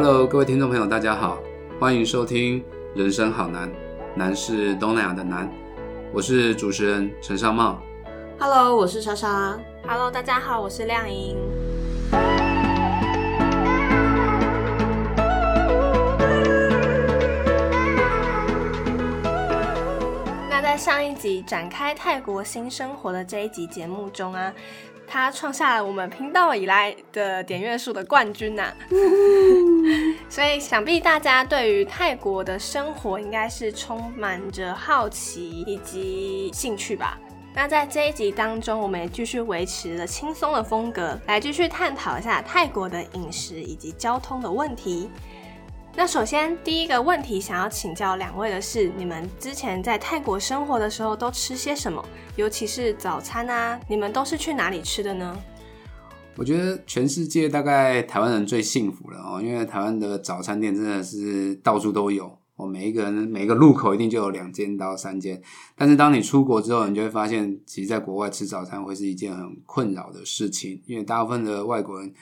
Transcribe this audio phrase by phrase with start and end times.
[0.00, 1.40] Hello，各位听众朋友，大家好，
[1.80, 2.60] 欢迎收听
[2.94, 3.68] 《人生好难》，
[4.14, 5.50] 难是东南亚的难。
[6.12, 7.82] 我是主持人陈尚茂。
[8.38, 9.58] Hello，我是莎莎。
[9.84, 11.36] Hello，大家好，我是亮莹。
[20.48, 24.54] 那在上一集展开泰国新生活的这一集节目中啊，
[25.08, 28.72] 他创下了我们频道以来的点阅数的冠军呐、
[30.28, 37.18] 所以想必大家对于泰国的生活应该是充满着好奇以及兴趣吧。
[37.54, 45.10] 那在这一集当中，我们也继续维持了轻松的风格，来继续探讨一下泰国的饮食以及交通的问题。
[45.94, 52.04] 那首先第一个问题想要请教两位的是，你们之前在泰国生活的时候都吃些什么？
[52.36, 55.36] 尤其是早餐啊，你们都是去哪里吃的呢？
[56.38, 65.42] 我觉得全世界大概台湾人最幸福了哦，因为台湾的早餐店真的是到处都有哦，每一个人每一个路口一定就有两间到三间。
[65.76, 72.14] 但是当你出国之后，你就会发现，其实在国外吃早餐会是一件很困扰的事情，因为大部分的外国人，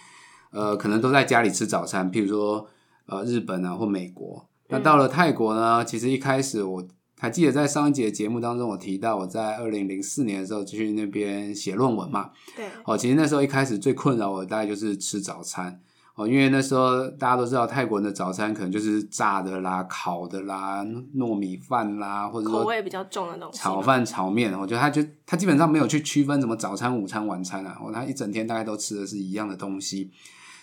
[0.50, 2.66] 呃，可能都在家里吃早餐，譬如说
[3.04, 4.48] 呃日本啊或美国。
[4.68, 12.30] 那到了泰国呢，其实一开始我还记得在上一节节目当中，我提到我在二零零四年的时候就去那边写论文嘛。
[12.54, 15.80] 对，哦，其实那时候一开始最困扰我的大概就是吃早餐
[16.14, 23.58] 哦，因为那时候大家都知道泰国人的早餐可能就是炸的啦、烤的啦、糯米饭啦，或者说口味比较重的东西。
[23.58, 24.52] 炒饭、炒面。
[24.58, 30.10] 我觉得他就他基本上没有去区分什么早餐、午餐、晚餐啊，哦，他一整天大概都吃的是一样的东西。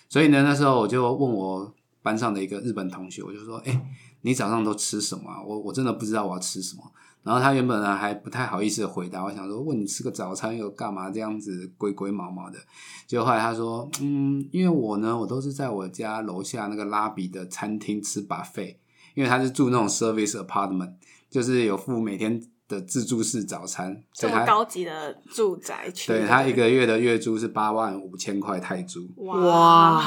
[0.08, 3.86] 所以呢，那时候我就问我班上的一个日本同学，我就说：“哎、
[4.24, 5.42] 你早上都吃什么、啊？
[5.42, 6.84] 我我真的不知道我要吃什么。”
[7.24, 12.60] 然后他原本呢还不太好意思回答，我想说问你吃个早餐又干嘛这样子鬼鬼毛毛的。
[13.08, 18.76] 结果后来他说，嗯，因为我呢我都是在我家楼下那个拉比的餐厅吃 buffet，
[19.16, 20.96] 因为他是住那种 service apartment，
[21.30, 30.04] 就是有付每天的自助式早餐，这么高级的住宅区，对他一个月的月租是八万五千块泰铢，哇，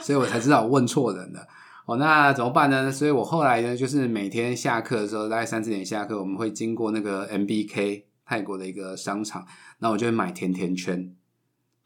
[0.00, 1.46] 所以我才知道我问错人了。
[1.88, 2.92] 哦，那怎么办呢？
[2.92, 9.46] 所以我后来呢，就是每天下课的时候，大概三四点下课，我们会经过那个 MBK 泰国的一个商场，
[9.78, 11.10] 那我就会买甜甜圈，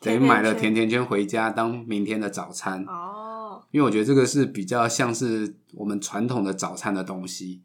[0.01, 2.85] 等于买了甜甜圈回家当明天的早餐。
[2.89, 7.63] 哦，因为我觉得这个是比较像是我们传统的早餐的东西。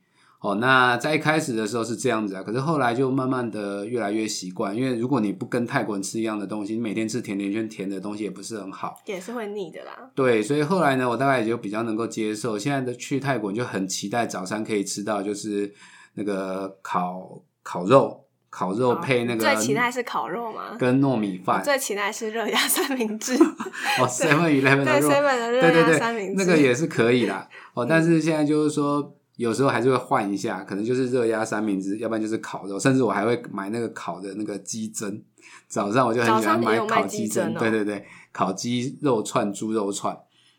[0.48, 8.96] 哦，那在一开始的时候是这样子啊，可是后来就慢慢的越来越习惯，因为如果你不跟泰国人吃一样的东西，你每天吃甜甜圈甜的东西也不是很好。
[9.06, 10.10] 也是会腻的啦。
[10.16, 12.58] 对，所以后来呢，我大概也就比较能够接受。
[12.58, 15.74] 现在的去泰国，你就很期待早餐可以吃到就是
[16.14, 20.78] 那个烤烤肉，烤肉配那个最期待是烤肉吗？
[20.80, 23.34] 跟糯米饭最期待是热压三明治，
[24.00, 27.50] 哦，Seven Eleven 的对肉 Seven 的热对对对压三明治，那个也是可以啦。
[27.74, 35.24] 哦，但是现在就是说，有时候还是会换一下，可能就是热压三明治，要不然就是烤肉，甚至我还会买那个烤的那个鸡胗。
[35.68, 40.18] 早上我就很喜欢买烤鸡胗，胗哦对对对，烤鸡肉串、猪肉串。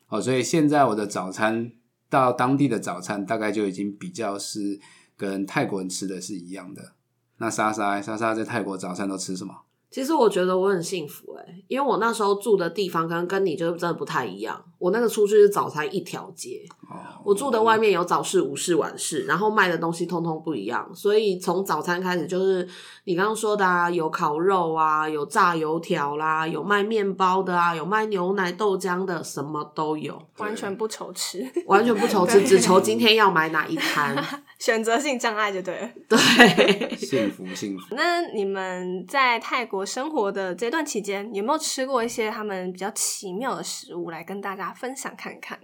[0.09, 1.71] 哦，所以现在我的早餐
[2.09, 4.81] 到当地的早餐，大概就已经比较是
[5.17, 6.93] 跟泰国人吃的是一样的。
[7.39, 9.55] 那莎莎，莎莎在泰国早餐都吃什么？
[9.91, 14.63] 其实我觉得我很幸福哎、因为我那时候住的地方跟跟你就真的不太一样。
[14.79, 20.89] 我那个出去是早餐一条街，哦，我住的外面有早市、午市、晚市，然后卖的东西通通不一样。
[20.95, 22.69] 所以从早餐开始就是
[23.05, 34.17] 你刚刚说的啊，有烤肉啊，有炸油条啦，有卖面包的啊，有卖牛奶、豆浆的，什么都有，完全不愁吃，完全不愁吃，只愁今天要买哪一摊。
[34.59, 35.91] 选择性障碍就对了。
[36.09, 37.95] 对， 幸福幸福。
[37.95, 45.59] 那你们在泰国生活的这段期间，有没有吃过一些他们比较奇妙的食物来跟大家分享看看？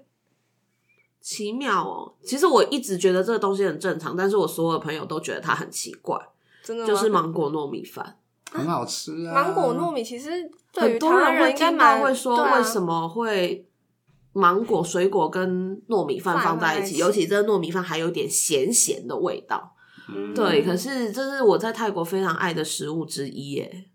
[1.21, 2.15] 奇妙哦。
[2.23, 6.19] 其实我一直觉得这个东西很正常，但是我所有的朋友都觉得它很奇怪，
[6.63, 8.19] 真的吗就是芒果糯米饭。
[8.51, 9.35] 很好吃啊！
[9.35, 10.31] 芒果糯米，其实
[10.71, 13.67] 对很于台湾多人会应该听到蛮会说，为什么会
[14.35, 16.81] 芒果水果跟糯米饭饭放在一起？
[16.81, 19.75] 放在一起尤其这糯米饭还有点咸咸的味道。
[20.07, 23.87] 嗯对，可是这是我在泰国非常爱的食物之一耶。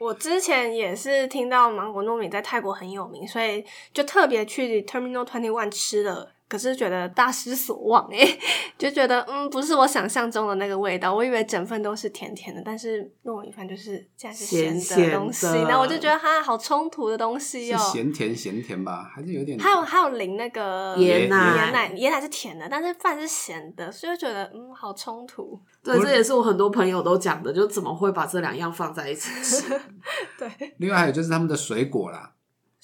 [0.00, 6.33] 我之前也是听到芒果糯米在泰国很有名，所以就特别去 Terminal Twenty One 吃了。
[6.54, 8.38] 可是觉得大失所望诶、
[8.78, 11.12] 就觉得嗯，不是我想象中的那个味道。
[11.12, 25.58] 我以为整份都是甜甜的，但是糯米饭就是竟然是咸咸的东西，咸的然后我就觉得哈，好冲突的东西是哦、咸甜咸甜吧，还是有点还有还有淋那个椰奶椰奶椰奶是甜的，但是饭是咸的，所以就觉得嗯，好冲突。
[25.82, 29.64] 对，这也是我很多朋友都讲的，就怎么会把这两样放在一起吃？
[30.38, 32.30] 对，另外还有就是他们的水果啦，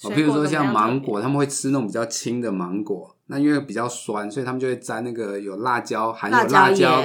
[0.03, 7.01] 哦，譬如说像芒果果，他们会吃那种比较青的芒果，那因为比较酸，所以他们就会沾那个有辣椒，含有辣辣椒，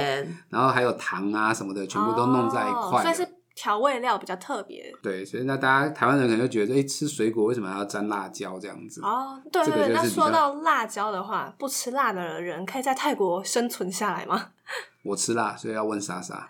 [0.49, 3.13] 然后还有糖啊什么的，全部都弄在一哦块的。
[3.13, 4.93] 所以是调味料比较特别。
[5.01, 9.01] 对，所以那大家台湾人可能就觉得，哎、吃水果为什么还要沾辣椒这样子？
[9.01, 14.49] 哦，对这对对，那说到辣椒的话，不吃辣的人可以在泰国生存下来吗？
[15.03, 16.47] 我吃辣，所以要问莎莎。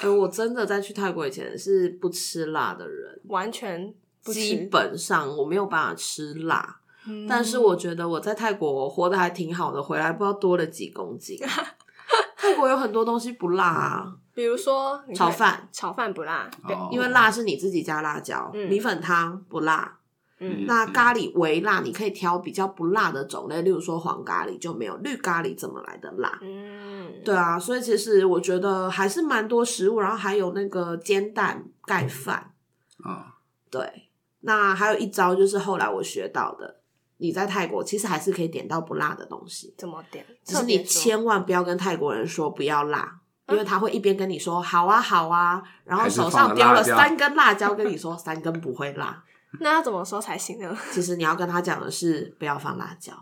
[0.00, 3.92] 哎、我真的在去泰国以前是不吃辣的人，完全
[4.22, 6.80] 基本上我没有办法吃辣。
[7.06, 11.38] 嗯但是我觉得我在泰国活得还挺好的，回来不知道多了几公斤。
[12.36, 16.50] 泰国有很多东西不辣啊， 比如说炒饭，炒饭不辣，
[16.92, 19.98] 因为辣是你自己加辣椒，嗯米粉汤不辣，
[20.40, 26.38] 嗯那咖喱微辣你可以挑比较不辣的种类，例如说黄咖喱就没有绿咖喱怎么来的辣。
[26.42, 32.52] 嗯，对啊，所以其实我觉得还是蛮多食物，然后还有那个煎蛋盖饭，
[33.02, 33.34] 啊、
[33.70, 34.07] 对，
[34.48, 36.80] 那还有一招就是后来我学到的，
[37.18, 40.24] 你在泰国其实还是可以点到不辣的东西，怎么点？
[40.42, 43.20] 只是你千万不要跟泰国人说不要辣。
[43.50, 49.24] 因为他会一边跟你说好啊好啊，然后手上叼了三根辣椒，跟你说三根不会辣。
[49.60, 50.76] 那要怎么说才行呢？
[50.92, 53.14] 其实你要跟他讲的是不要放辣椒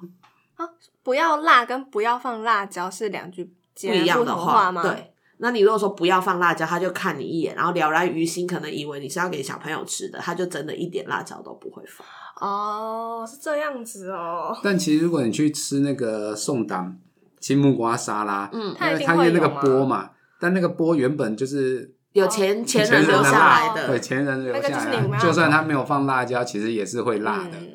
[0.57, 0.69] 啊，
[1.05, 12.07] 不要辣跟不要放辣椒是两句不一样的话吗？，对，那你如果说不要放辣椒，他就看你一眼，然后了然于心，可能以为你是要给小朋友吃的，他就真的一点辣椒都不会放。
[12.41, 14.57] 哦，是这样子哦。
[14.63, 16.97] 但其实如果你去吃那个宋党
[17.41, 20.11] 青木瓜沙拉，嗯因为它一定它因为那个波嘛，
[20.41, 27.59] 但那个波原本就是有前前前人留下来的，对前人留那个下就是你们要来的，就算他没有放辣椒，其实也是会辣的。
[27.59, 27.73] 嗯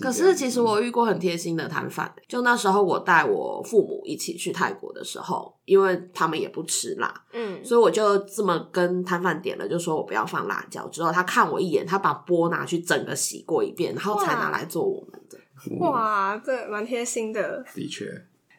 [0.00, 10.86] 可是其实我遇过很贴心的摊贩，就那时候我带我父母一起去泰国的时候，因为他们也不吃辣，嗯，所以我就这么跟摊贩点了，就说我不要放辣椒。
[10.88, 15.38] 之后他看我一眼，他把锅拿去整个洗过一遍，然后才拿来做我们的。
[15.80, 17.64] 哇，这蛮贴心的。
[17.74, 18.06] 的确，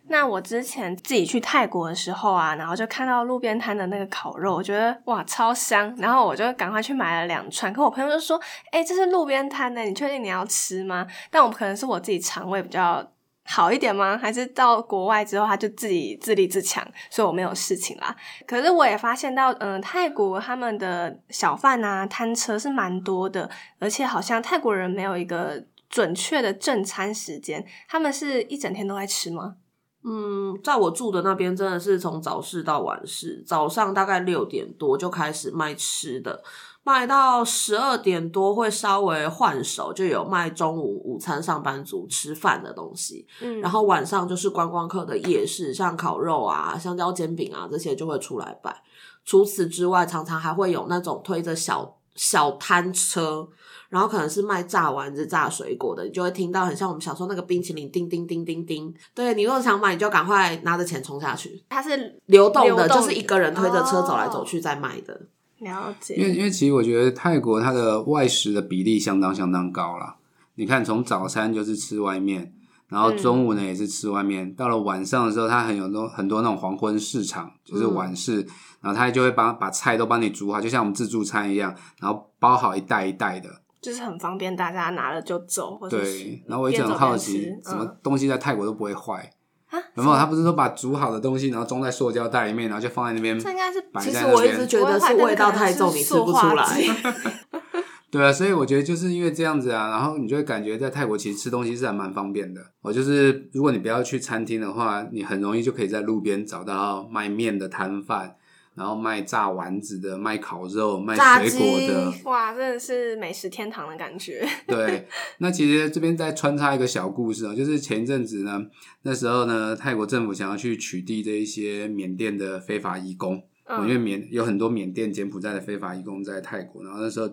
[0.10, 7.72] 那我之前自己去泰国的时候啊，然后就看到路边摊的那个烤肉，我觉得哇超香，然后我就赶快去买了两串。
[7.72, 8.42] 可我朋友就说
[8.72, 13.08] ：“哎、这是路边摊的，你确定你要吃吗？”但我可能是我自己肠胃比较
[13.46, 14.18] 好一点吗？
[14.18, 18.16] 还是到国外之后他就自己自立自强，所以我没有事情啦。
[18.48, 29.56] 可是我也发现到，嗯、泰国他们的小贩啊摊车是蛮多的，而且好像泰国人没有一个准确的正餐时间，他们是一整天都在吃吗？
[30.04, 36.42] 嗯，在我住的那边真的是从早市到晚市，早上大概六点多就开始卖吃的，
[36.84, 43.28] 卖到十二点多会稍微换手，就有卖中午午餐上班族吃饭的东西。
[43.42, 48.81] 嗯，然后晚上就是观光客的夜市，像烤肉啊、香蕉煎饼啊这些就会出来摆。
[49.25, 53.48] 除此之外，常常还会有那种推着小小摊车，
[53.90, 58.94] 然后可能是卖炸丸子、炸水果的，你就会听到很像我们小时候那个冰淇淋叮叮叮叮叮。
[59.14, 61.64] 对你如果想买，你就赶快拿着钱冲下去。
[61.70, 65.28] 它是流动的，流动就是一个人推着车走来哦走去在卖的。
[65.60, 70.16] 了解，因为因为其实我觉得泰国它的外食的比例相当相当高啦。
[70.56, 72.54] 你看，从早餐就是吃外面，
[72.88, 78.48] 然后中午呢也是吃外面，到了晚上的时候，它很有多很多那种黄昏市场，就是晚市，
[78.81, 83.50] 然后他就会帮把菜都帮你煮好，就像我们自助餐一样，然后包好一袋一袋的。
[83.81, 89.32] 就是很方便，大家拿了就走，或者对，然后我一直很好奇吃，什么嗯东西在泰国都不会坏。
[89.70, 89.80] 啊？
[89.96, 90.15] 有没有？
[90.18, 96.65] 他不是说把煮好的东西，然后装在塑胶袋里面，然后就放在那边这应该是摆其实我一直觉得是味道太重，你吃不出来。
[98.12, 102.60] 对啊，所以我觉得就是因为这样子啊，然后你就会感觉在泰国其实吃东西是还蛮方便的。
[102.82, 108.36] 我就是如果你不要去餐厅的话，你很容易就可以在路边找到卖面的摊贩，
[108.79, 112.13] 然后卖炸丸子的、卖烤肉、卖水果的。
[112.24, 114.48] 哇，真的是美食天堂的感觉。
[114.65, 115.05] 对，
[115.39, 118.65] 那其实这边再穿插一个小故事啊，就是前一阵子呢，
[119.01, 127.29] 那时候呢，泰国政府想要去取缔这一些缅甸的非法移工，哦，因为缅有很多缅甸、柬埔寨的非法移工在泰国，然后那时候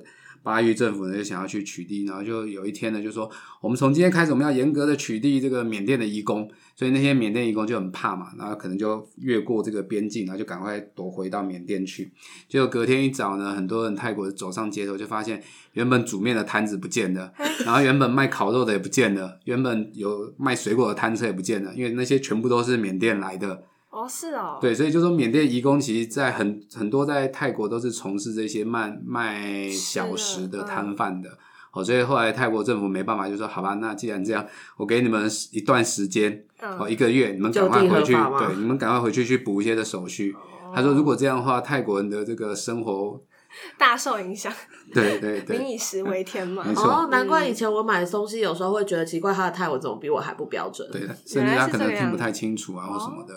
[0.46, 3.28] 巴育政府呢就想要去取缔，然后就有一天呢就说，
[3.60, 12.12] 我们从今天开始我们要严格的取缔这个缅甸的移工，所以那些缅甸移工就很怕嘛，然后可能就越过这个边境，然后就赶快躲回到缅甸去。
[12.48, 17.32] 结果隔天一早呢，很多人泰国走上街头，就发现原本煮面的摊子不见了，
[17.66, 23.64] 然后原本卖烤肉的也不见了，原本有卖水果的摊车也不见了，因为那些全部都是缅甸来的。
[23.90, 31.30] 哦，是哦，对，所以就说缅甸移工其实，在很很多在泰国都是从事这些卖卖小食的摊贩的。
[31.72, 34.46] 哦，所以后来泰国政府没办法，就说好吧，那既然这样，
[34.78, 40.34] 我给你们一段时间，哦，嗯，一个月，你们赶快回去，对，你们赶快回去去补一些的手续。
[40.74, 43.20] 他说，如果这样的话，泰国人的这个生活
[43.78, 44.50] 大受影响，
[44.92, 46.64] 对对 对民，以食为天嘛。
[46.76, 50.90] 哦，难怪以前我买东西有时候会觉得奇怪，他的泰文怎么比我还不标准？
[50.90, 53.34] 对，甚至他可能听不太清楚啊或什么的。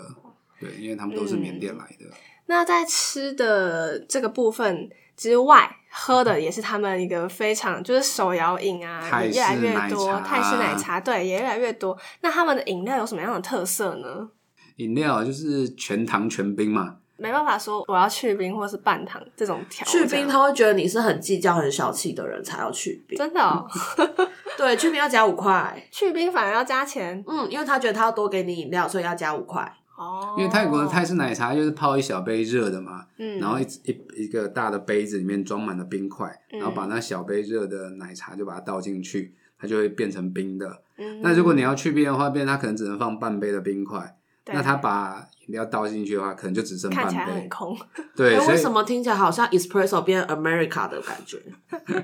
[0.59, 2.05] 对，因为他们都是缅甸来的。
[2.47, 11.97] 那在吃的这个部分之外，喝的也是他们一个非常就是手摇饮啊，越来越多，泰式奶茶对也越来越多。
[12.21, 14.29] 那他们的饮料有什么样的特色呢？
[14.77, 23.17] 饮料就是全糖全冰嘛，没办法说我要去冰或是半糖这种调去冰他会觉得你是很计较、很小气的人才要去冰。
[23.17, 23.67] 真的哦
[24.57, 25.87] 对，去冰要加五块。
[25.91, 29.71] 去冰反而要加钱嗯，因为他觉得他要多给你饮料，所以要加五块。
[29.99, 30.35] 哦。
[30.37, 40.81] 因为泰国的泰式奶茶就是泡一小杯热的嘛，嗯，然后一一一个大的杯子里面装满了冰块，嗯然后把那小杯热的奶茶就把它倒进去，它就会变成冰的。
[40.97, 47.47] 嗯那如果你要去冰的话，变它可能只能放半杯的冰块，那它把饮料倒进去的话，可能就只剩半看起来很杯。
[47.49, 47.75] 空，
[48.15, 51.41] 对，为什么听起来好像 espresso 变 America 的感觉？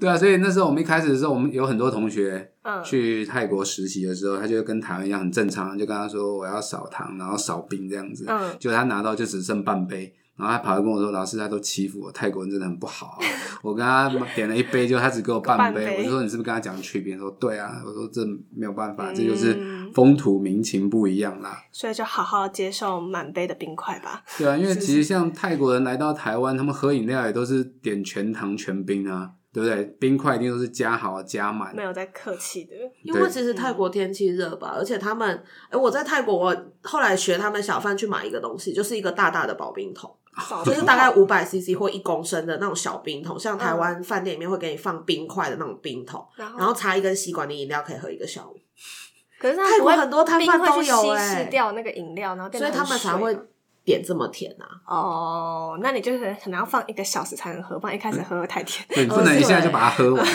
[0.00, 8.26] 对啊，所以那时候我们一开始的时候，我们有很多同学嗯，去泰国实习的时候，他就跟台湾一样很正常，就跟他说我要少糖，然后少冰这样子。
[8.28, 13.18] 嗯就他拿到就只剩半杯，然后他跑来跟我说：“老师，他都欺负我，泰国人真的很不好、啊。”
[13.62, 15.80] 我跟他点了一杯，就他只给我半杯。
[15.82, 18.24] 半杯我就说：“你是不是跟他讲去冰？”他说：“对啊。”我说：“这
[18.54, 19.56] 没有办法，嗯这就是
[19.94, 21.64] 风土民情不一样啦。
[21.72, 29.84] 所以就好好接受满杯的冰块吧。”对啊，因为其实像泰国人来到台湾，他们喝饮料也都是点全糖全冰啊，对不对？
[29.98, 31.82] 冰块一定都是加好加满没。
[31.82, 40.14] 有在客气的，因为其实泰国天气热吧，而且他们，哎，我在泰国，我后来学他们小贩去买一个东西，就是一个大大的保冰桶，
[40.64, 48.58] 就是大概五百 CC 或一公升的那种小冰桶，像台湾饭店里面会给你放冰块的那种冰桶，然后然后插一根吸管，的饮料可以喝一个下午，
[49.38, 53.34] 可是它泰国很多摊贩都有稀欸释掉那个饮料，然后变所以他们才会
[53.84, 54.66] 点这么甜啊。
[54.86, 58.86] 哦，那你就是可能要放一个小时才能喝，不然一开始喝太甜。
[58.88, 60.26] 对，你不能 一下就把它喝完，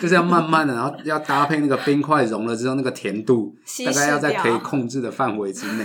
[0.00, 5.84] 就是要慢慢的，然后要搭配那个冰块融了之后，那个甜度大概要在可以控制的范围之内。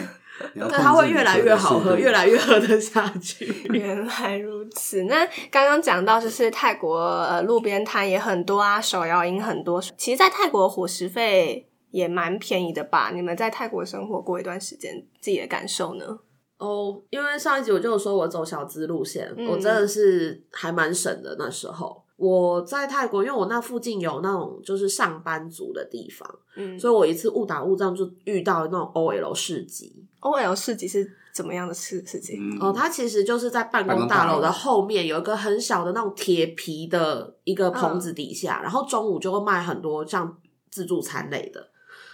[0.54, 3.46] 你要对，它会越来越好喝，越来越喝得下去。
[3.72, 5.04] 原来如此。
[5.04, 9.82] 那刚刚讲到，就是泰国呃路边摊也很多啊，手摇饮很多。
[9.98, 13.12] 其实，在泰国伙食费也蛮便宜的吧？
[13.14, 16.20] 你们在泰国生活过一段时间，自己的感受呢？
[16.58, 21.36] 哦，因为上一集我就有说我走小资路线，嗯我真的是还蛮省的。
[21.38, 30.06] 那时候我在泰国，因为我那附近有那种就是上班族的地方，嗯，所以我一次误打误撞就遇到那种 OL 市集。
[30.22, 32.38] O L 市集是怎么样的市市集？
[32.40, 40.38] 嗯哦，它其实就是在办办公大楼的后面有一个很小的那种铁皮的一个棚子底下，然后中午就会卖很多像
[40.72, 41.70] 自助餐类的。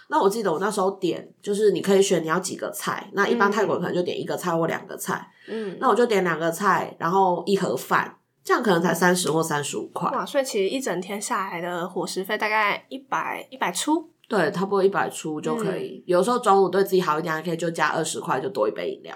[0.08, 8.12] 那我记得我那时候点，就是你可以选你要几个菜，那一般嗯泰国人可能就点一个菜或两个菜，嗯，那我就点两个菜，然后一盒饭，
[8.42, 14.10] 这样可能才三十或三十五块，哇，所以其实一整天下来的伙食费大概一百一百出。
[14.28, 16.04] 对，差不多一百出就可嗯以。
[16.06, 19.12] 有时候中午对自己好一点，还可以就加二十块，就多一杯饮料。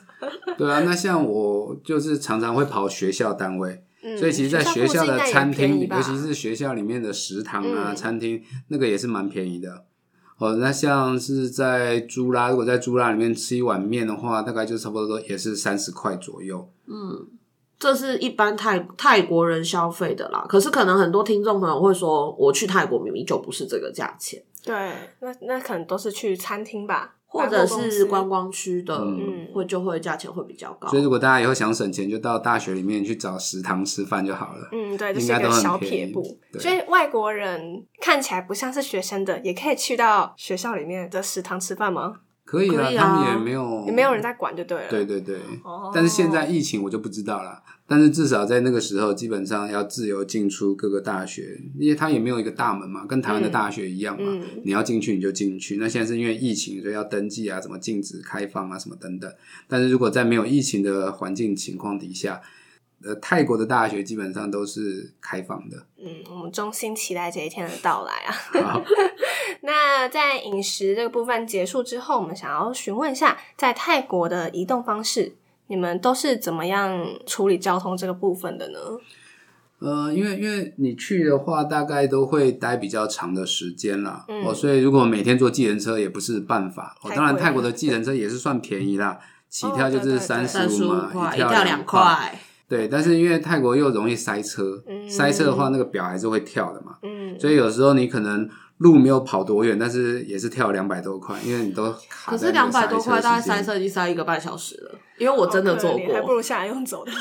[0.56, 9.84] 对啊，那像我就是常常会跑学校单位，嗯，所以其实，在学校的餐厅，尤其是学校里面的食堂啊、嗯餐厅，那个也是蛮便宜的。
[10.38, 16.66] 哦，那像是在朱拉，如果在朱拉里面吃一碗面的话，大概就差不多也是三十块左右。
[16.86, 17.28] 嗯，
[17.78, 20.46] 这是一般泰泰国人消费的啦。
[20.48, 24.74] 可是可能很多听众朋友会说，我去泰国明明就不是这个价钱，对，
[25.20, 30.98] 那那可能都是去餐厅吧，或者是观光区的，嗯会就会价钱会比较高所。
[30.98, 34.68] 以如果大家以后想省钱，就到大学里面去找食堂吃饭就好了。
[34.72, 36.38] 嗯，对，就是应该都很一个小便宜撇步。
[36.58, 42.20] 所以外国人看起来不像是学生的，也可以去到学校里面的食堂吃饭吗？
[42.46, 44.88] 可以啊，以啊他们也没有也没有人在管就对了。
[44.88, 47.62] 对对对，哦但是现在疫情我就不知道了。
[47.88, 54.24] 但是至少在那个时候，基本上要自由进出各个大学，因为它也没有一个大门嘛，跟台湾的大学一样嘛。
[54.26, 55.76] 嗯你要进去你就进去。
[55.76, 59.32] 那现在是因为疫情，所以要登记啊，什么禁止开放啊，什么等等。
[59.68, 62.40] 但是如果在没有疫情的环境情况底下，
[63.04, 65.76] 呃，泰国的大学基本上都是开放的。
[65.98, 68.12] 嗯，我们衷心期待这一天的到来
[68.62, 68.82] 啊。
[69.66, 75.34] 好，那在饮食这个部分结束之后，我们想要询问一下，在泰国的移动方式，
[75.66, 78.78] 你们都是怎么样处理交通这个部分的呢？
[79.78, 84.24] 呃，因为因为你去的话，大概都会待比较长的时间啦。
[84.28, 86.96] 嗯哦，所以如果每天坐计程车也不是办法。
[87.02, 89.18] 哦，太当然泰国的计程车也是算便宜啦，
[89.50, 92.00] 起跳就是三十五五嘛，块，一跳跳两块。
[92.00, 92.40] 块。
[92.68, 96.96] 对，但是因为泰国又容易塞车，嗯塞车的话，那个表还是会跳的嘛。
[97.02, 106.36] 嗯，所以有时候你可能路没有跑多远，但是也是跳两百多块，因为你都卡可是两百多块，大概塞车已经塞一个半小时了，因为我真的做过还不。
[106.36, 107.12] 如下来用走的。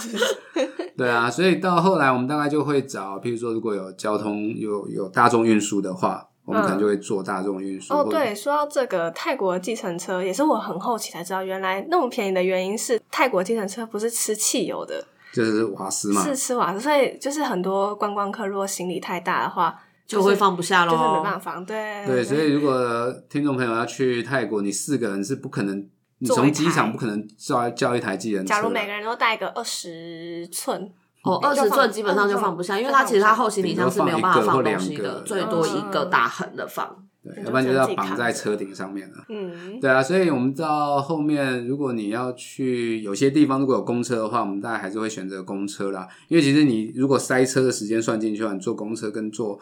[0.97, 7.93] 对啊，所以到后来我们大概就会找，譬如说如果有交通有有大众运输的话，我们可能就会坐大众运输。
[7.93, 15.01] 哦，对，说到这个泰国的计程车，也是我很后期才知道，原来那么便宜的原因是泰国计程车不是吃汽油的，
[15.33, 19.74] 就是瓦斯嘛，是吃瓦斯，所以就是很多观光客如果行李太大的话，
[20.07, 21.24] 就是会放不下喽就是没。
[21.24, 21.65] 办法放。
[21.65, 25.88] 对对，所以如果听众朋友要去泰国，你四个人是不可能，
[26.19, 28.50] 你从机场不可能叫叫一台机人车。
[28.50, 30.91] 假如每个人都带个二十寸，
[31.24, 37.03] 哦，二十寸基本上就放不下，因为它其实它后行李箱是没有办法放东西的，最多一个大横的放。
[37.24, 39.15] 对，要不然就是要绑在车顶上面了。
[39.29, 46.07] 嗯，对啊，所以我们到后面，如果你要去有些地方，如果有公车的话，我们大概还是会选择公车啦。
[46.27, 49.59] 因为其实你如果塞车的时间算进去的话，你坐公车跟坐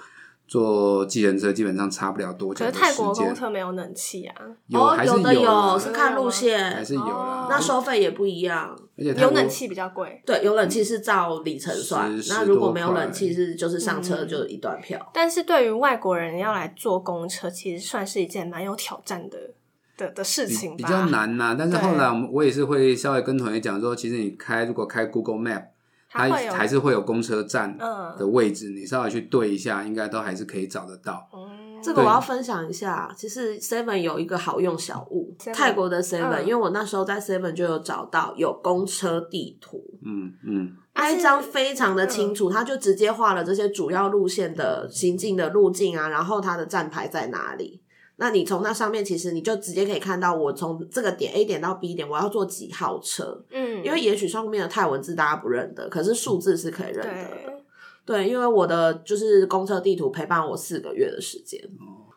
[0.48, 2.82] 坐计程车基本上差不了多久的时间。
[2.82, 7.48] 可是泰国公车没有冷气啊，哦，有还是有的有是看路线还线是，有啦哦。
[7.50, 8.76] 那收费也不一样。
[8.96, 10.22] 而且有冷气比较贵。
[10.26, 15.10] 对，有冷气是照里程算，那如果没有冷气是就是上车嗯就一段票。
[15.14, 19.38] 但是对于外国人要来坐公车，其实算是一件蛮有挑战的
[19.98, 21.08] 的的事情，比比较。
[21.08, 25.64] 难呐、但是后来我们我也是会稍微跟同学讲说，其实你开如果开 Google Map，
[26.14, 31.28] 它还是会有公车站嗯的位置，你稍微去对一下，应该都还是可以找得到。
[31.34, 31.50] 嗯
[31.84, 47.82] 这个我要分享一下，其实 Seven 有一个好用小物 Seven 泰国的 Seven，、嗯因为我那时候在 Seven 就有找到有公车地图，嗯嗯，那一张非常的清楚，它就直接画了这些主要路线的行进的路径啊，然后它的站牌在哪里。
[48.24, 53.44] 那你从那上面，其实你就直接可以看到，我从这个点 A 点到 B 点，我要坐几号车。
[53.52, 57.30] 嗯，因为也许上面的泰文字大家不认得，可是数字是可以认得的。
[58.06, 61.60] 对，对，因为我的就是公车地图陪伴我四个月的时间。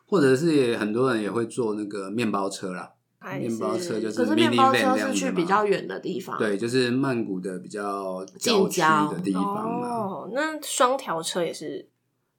[0.09, 9.89] 或者是也很多人也会坐那个面包车啦，还面包车就是可是面包车是去比较远的地方，，对，就是曼谷的比较郊区近郊的地方嘛。
[9.89, 11.89] 哦，那双条车也是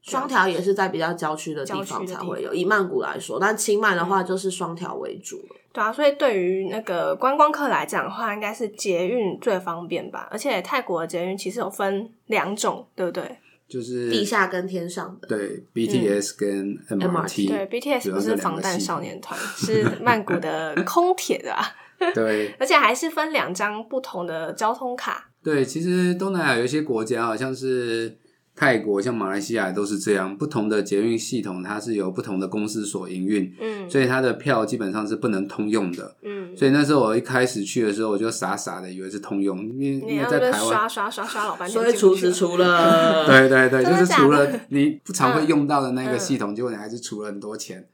[0.08, 2.54] 双条也是在比较郊区的地方才会有。
[2.54, 5.56] 以曼谷来说，但清迈的话就是双条为主了。
[5.74, 10.28] 对啊，所以对于那个观光客来讲的话，应该是捷运最方便吧。
[10.32, 13.38] 而且泰国的捷运其实有分两种，对不对？
[13.68, 21.64] 就是地下跟天上的，对 BTS 跟 MRT，、对，BTS 不是防弹少年团，是曼谷的空铁的啊。
[22.16, 25.30] 对 而且还是分两张不同的交通卡。
[25.44, 28.18] 对，其实东南亚有一些国家，好像是
[28.60, 33.88] 泰国、像马来西亚都是这样，不同的捷运系统它是由不同的公司所营运，嗯。
[33.88, 36.16] 所以它的票基本上是不能通用的。
[36.24, 43.28] 嗯，所以那时候我一开始去的时候，我就傻傻的以为是通用，因为因为在那边在台湾，刷刷刷刷老半天，所以除是除了。
[43.28, 46.20] 对 对对，就是除了你不常会用到的那个嗯。
[46.20, 47.88] 系统，结果你还是除了很多钱，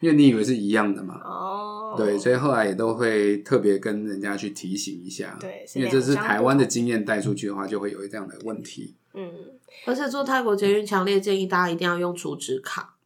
[0.00, 1.20] 因为你以为是一样的嘛。
[1.24, 8.94] 哦，对，所以后来也都会特别跟人家去提醒一下，对因为这是台湾的同经验带出去的话，就会有这样的问题。
[9.14, 9.30] 嗯，
[9.86, 12.96] 而且做泰国捷运，强烈建议大家一定要用储值卡，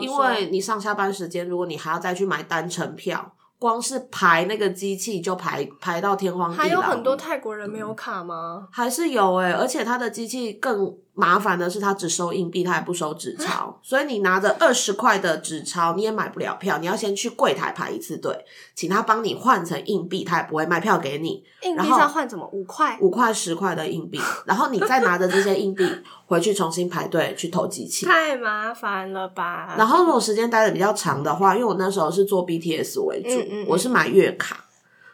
[0.00, 6.62] 因为你上下班时间，如果你还要再去买单程票，光是排那个机器就排排到天荒地老。
[6.62, 8.66] 还有很多泰国人没有卡吗？
[8.72, 18.44] 还是有诶、而且它的机器更麻烦的是，他只收硬币，他也不收纸钞，所以你拿着二十块的纸钞，你也买不了票，你要先去柜台排一次队，
[18.74, 22.48] 请他帮你换成硬币，他也不会卖票给你，硬币要换什么？
[22.52, 22.96] 五块？
[23.00, 25.84] 五块、十块的硬币， 然后你再拿着这些硬币
[26.26, 28.06] 回去重新排队去投机器。
[28.06, 29.74] 太麻烦了吧？
[29.76, 34.64] 然后如果时间待的比较长的话，因为我那时候是做 BTS 为主，嗯嗯嗯我是买月卡。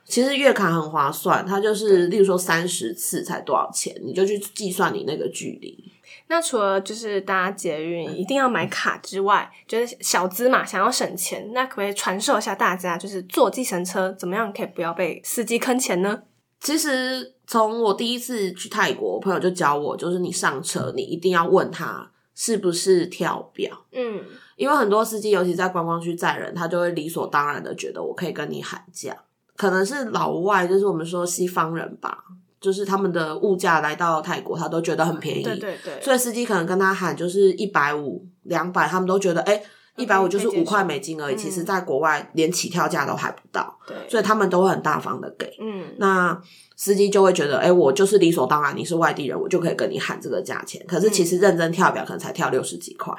[0.07, 5.92] 其实月卡很划算，它就是例如说三十次才多少钱，你就去计算你那个距离。
[6.29, 16.23] 那除了就是大家捷运一定要买卡之外，就是小资嘛，想要省钱，那可不可以传授一下大家，就是坐计程车怎么样可以不要被司机坑钱呢？
[16.61, 24.25] 其实从我第一次去泰国，我朋友就教我，就是你上车，你一定要问他是不是跳表，嗯，
[24.57, 29.16] 因为很多司机，尤其在观光区载人，他就会理所当然的觉得我可以跟你喊价，
[29.57, 32.19] 可能是老外，就是我们说西方人吧，
[32.61, 39.62] 就是他们的物价来到泰国，他都觉得很便宜，对对对，所以司机可能跟他喊就是一百五、两百，他们都觉得哎。
[39.99, 45.51] 一百五就是五块美金而已，嗯其实在国外连起跳价都还不到，对，所以他们都会很大方的给。
[45.59, 46.38] 嗯，那
[46.77, 50.85] 司机就会觉得，哎、我就是理所当然，你是外地人，我就可以跟你喊这个价钱。
[50.87, 53.11] 可是其实认真跳表，可能才跳六十几块。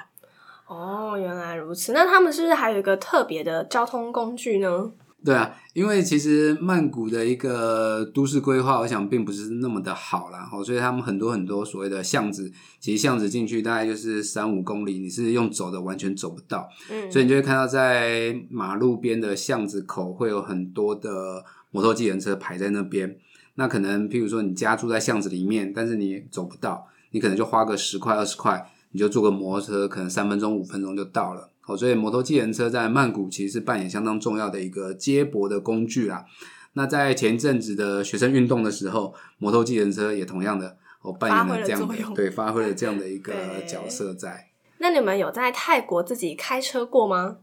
[0.68, 1.94] 哦，原来如此。
[1.94, 4.92] 那他们是不是还有一个特别的交通工具呢？
[5.26, 23.18] 对啊，因为其实曼谷的一个都市规划，我想并不是那么的好啦，哦，所以他们很多很多所谓的巷子，其实巷子进去大概就是三五公里，你是用走的完全走不到，嗯，所以你就会看到在马路边的巷子口会有很多的摩托计程车排在那边。
[23.56, 31.50] 那可能譬如说你家住在巷子里面，但是你走不到，你可能就花个十块二十块，你就坐个摩托车，可能三分钟五分钟就到了。
[31.68, 36.26] 哦，所以摩托计程车在曼谷其实是扮演相当重要的一个接驳的工具啦。
[36.74, 43.34] 那在前一阵子的学生运动的时候，摩托计程车也同样的哦扮演了这样的对发挥了这样的一个
[43.68, 44.52] 角色在。
[44.80, 47.38] 那你们有在泰国自己开车过吗？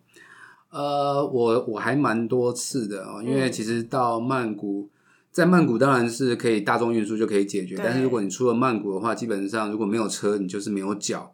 [0.70, 4.88] 呃，我我还蛮多次的哦，因为嗯其实到曼谷，
[5.32, 11.33] 在曼谷当然是可以大众运输就可以解决，但是如果你出了曼谷的话，基本上如果没有车，你就是没有脚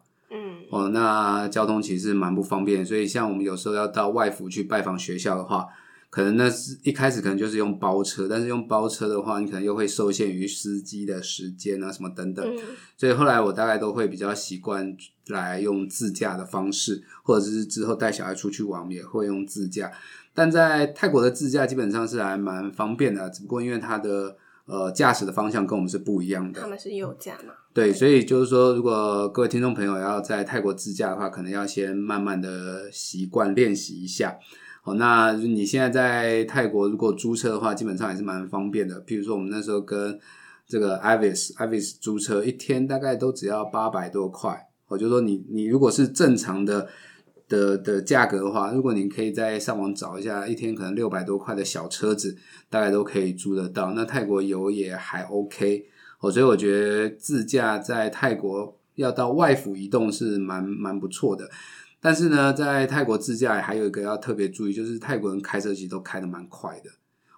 [0.71, 2.85] 哦，那交通其实蛮不方便。
[2.85, 5.67] 所以像我们有时候要到外府去拜访学校的话，
[6.09, 12.45] 可能那是一开始可能就是用包车，但是用包车的话，你可能又会受限于司机的时间啊什么等等。
[12.45, 12.59] 嗯
[12.97, 14.95] 所以后来我大概都会比较习惯
[15.27, 19.91] 来用自驾的方式，或者是之后带小孩出去玩也会用自驾。
[20.33, 27.53] 但在泰国的自驾基本上是还蛮方便的，只不过因为它的呃驾驶的方向跟我们是不一样的，他们是右驾嘛？
[27.73, 34.37] 对，所以就是说，如果各位听众朋友要在泰国自驾的话，可能要先慢慢的习惯练习一下。
[34.83, 39.01] 好，那你现在在泰国如果租车的话，基本上也是蛮方便的。
[39.05, 40.19] 譬如说，我们那时候跟
[40.67, 44.67] 这个 Avis Avis 租车，一天大概都只要八百多块。
[44.87, 46.89] 我就说你你如果是正常的
[47.51, 52.37] 的的价格的话，如果您可以在上网找一下，一天可能六百多块的小车子，
[52.69, 53.91] 大概都可以租得到。
[53.91, 55.85] 那泰国游也还 OK。
[56.21, 61.49] 哦，所以我觉得自驾在泰国要到外府移动是蛮蛮不错的。
[61.99, 66.89] 但是呢，在泰国自驾还有一个要特别注意，就是泰国人开车其实都开得蛮快的。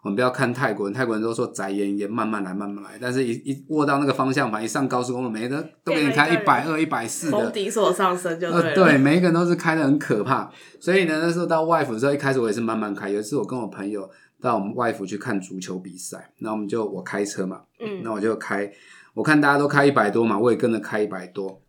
[0.03, 2.91] 我们不要看泰国人，泰国人都说宅严严，慢慢来，慢慢来。
[2.99, 8.75] 但是一，一握到那个方向盘，一上高速公路，每个都给你开一百二、一百四封的，底锁上升就呃，对了。
[8.75, 10.51] 对，每一个人都是开的很可怕。
[10.81, 13.09] 所以呢，那时候到外府的时候，一开始我也是慢慢开。
[13.09, 14.09] 有一次我跟我朋友
[14.41, 18.69] 到我们外府去看足球比赛，那我们就我开车嘛，嗯那我就开，
[19.13, 21.61] 我看大家都开一百多嘛，我也跟着开一百多。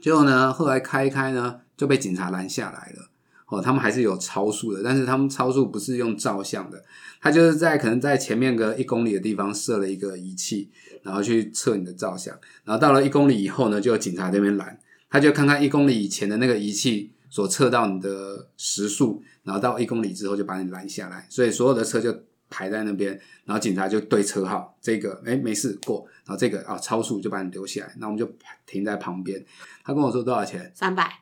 [0.00, 3.11] 结果呢，后来开一开呢，就被警察拦下来了。
[3.52, 6.82] 哦，他们还是有超速的，但是他们超速不是用照相的，
[7.20, 10.70] 他就是在可能在前面个一公里的地方设了一个仪器，
[11.02, 12.34] 然后去测你的照相。
[12.64, 14.78] 然后到了一公里以后呢，就有警察这边拦，
[15.10, 22.16] 他就看看一公里以前的那个仪器所测到你的时速，然后到一公里之后就把你拦下来，所以所有的车就
[22.48, 23.12] 排在那边，
[23.44, 28.30] 然后警察就对车号，这个哎没事过，然后这个啊超速就把你留下来，那我们就
[28.64, 29.44] 停在旁边。
[29.84, 30.72] 他跟我说多少钱？
[30.74, 31.20] 三百，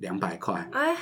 [0.00, 0.68] 两百块。
[0.72, 0.96] 哎，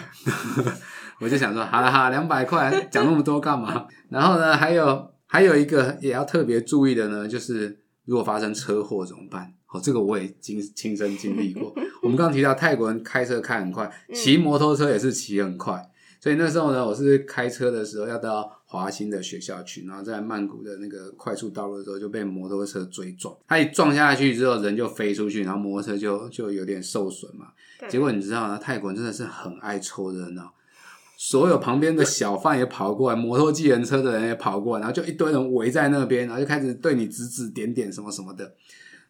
[1.21, 3.87] 我就想说，好了好了，两百块讲那么多干嘛？
[4.11, 9.55] 然后呢，还有还有一个也要特别注意的呢，就是如果发生车祸怎么办？
[9.71, 11.75] 哦，这个我也经亲身经历过。
[12.03, 27.47] 我们刚刚提到泰国人开车开很快，骑摩托车也是骑很快，所以那时候呢，我是开车的时候要到华兴的学校去，然后在曼谷的那个快速道路的时候就被摩托车追撞，他一撞下去之后人就飞出去，然后摩托车就就有点受损嘛。
[27.89, 28.59] 结果你知道吗？
[28.59, 30.53] 泰国人真的是很爱凑热闹，
[31.17, 38.55] 所有旁边的小贩也跑过来，摩托计程车的人也跑过来，然后就一堆人围在那边，然后就开始对你指指点点什么什么的。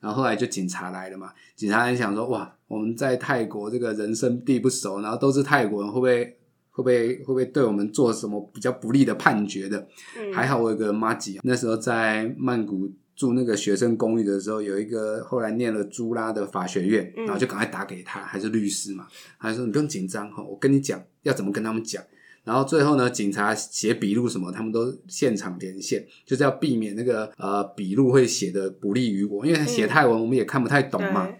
[0.00, 6.37] 然后后来就警察来了嘛，警察人想说，哇，我们在泰国这个人生地不熟，然后都是泰国人，会不会
[6.78, 9.88] 会不会会不会对我们做什么比较不利的判决的？
[10.16, 19.08] 嗯还好我有个妈吉，那时候在曼谷住那个学生公寓的时候，有一个后来念了朱拉的法学院，嗯然后就赶快打给他，还是律师嘛，
[19.40, 22.00] 他就说你不用紧张哈，我跟你讲要怎么跟他们讲。
[22.44, 31.26] 然后最后呢，警察写笔录什么，他们都现场连线，就是要避免那个呃笔录会写的不利于我，因为他写泰文我们也看不太懂嘛。
[31.26, 31.34] 对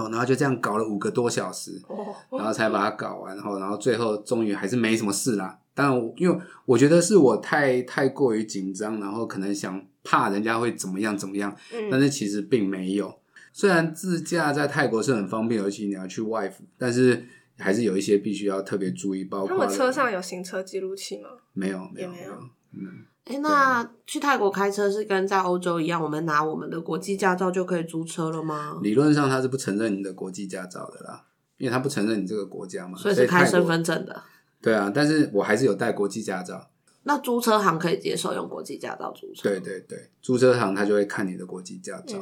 [0.00, 5.58] 好，然后就这样搞了五个多小时，哦然后才把它搞完，然后然后最后终于还是没什么事啦。
[5.74, 11.54] 当然我，因为我觉得是我太太过于紧张，然后可能想怕人家会怎么样怎么样，
[11.90, 13.20] 但嗯，是其实并没有。
[13.52, 17.24] 虽然自驾在泰国是很方便，尤其你要去外府，但是
[17.58, 21.30] 还是有一些必须要特别注意，包括他们车上有行车记录器吗？
[21.52, 22.32] 没有没有也没有
[22.72, 28.76] 嗯，哎，那去泰国开车是跟在欧洲一样，我们拿我们的国际驾照就可以租车了吗？
[28.82, 31.26] 理论上他是不承认你的国际驾照的啦，
[31.58, 34.24] 因为他不承认你这个国家嘛，所以是开身份证的。
[34.60, 36.68] 对啊，但是我还是有带国际驾照。
[37.04, 39.48] 那租车行可以接受用国际驾照租车？
[39.48, 42.18] 对对对，租车行他就会看你的国际驾照，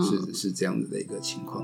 [0.00, 1.62] 是是这样子的一个情况。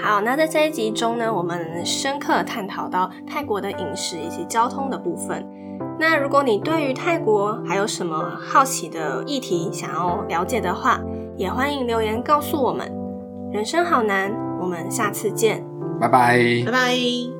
[0.00, 5.44] 好，那在这一集中呢，我们深刻探讨到泰国的饮食以及交通的部分。
[5.98, 11.00] 那如果你对于泰国还有什么好奇的议题想要了解的话，
[11.36, 12.92] 也欢迎留言告诉我们。
[13.52, 15.64] 人生好难，我们下次见。
[16.00, 16.38] 拜拜。
[16.66, 17.35] 拜拜。